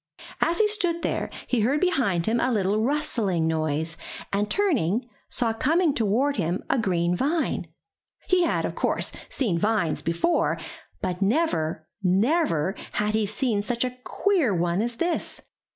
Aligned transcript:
As 0.41 0.57
he 0.57 0.67
stood 0.67 1.03
there, 1.03 1.29
he 1.45 1.59
heard 1.59 1.79
behind 1.79 2.25
him 2.25 2.39
a 2.39 2.51
little 2.51 2.81
rustling 2.83 3.45
noise, 3.45 3.97
and 4.33 4.49
turning, 4.49 5.07
saw 5.29 5.53
coming 5.53 5.93
toward 5.93 6.37
him 6.37 6.63
a 6.71 6.79
green 6.79 7.15
vine. 7.15 7.67
He 8.27 8.41
had, 8.41 8.65
of 8.65 8.73
course, 8.73 9.11
seen 9.29 9.59
vines 9.59 10.01
before, 10.01 10.57
but 11.03 11.21
never, 11.21 11.87
never 12.01 12.73
had 12.93 13.13
he 13.13 13.27
seen 13.27 13.61
such 13.61 13.85
a 13.85 13.95
queer 14.03 14.55
one 14.55 14.81
as 14.81 14.95
this. 14.95 15.43